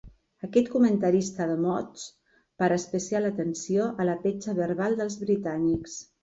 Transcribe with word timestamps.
Aquest 0.45 0.69
comentarista 0.75 1.45
de 1.51 1.57
mots 1.65 2.05
para 2.63 2.79
especial 2.83 3.29
atenció 3.29 3.91
a 4.05 4.09
la 4.11 4.17
petja 4.25 4.57
verbal 4.63 4.99
dels 5.03 5.21
britànics. 5.27 6.01